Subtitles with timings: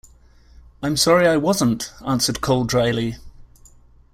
[0.81, 3.17] "I'm sorry I wasn't," answered Cole dryly.